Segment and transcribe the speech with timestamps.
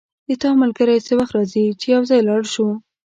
[0.27, 2.67] د تا ملګری څه وخت راځي چی یو ځای لاړ شو